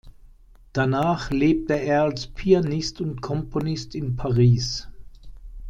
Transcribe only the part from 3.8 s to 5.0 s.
in Paris.